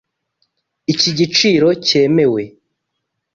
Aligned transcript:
Iki 0.91 1.09
giciro 1.17 1.67
cyemewe? 1.85 2.43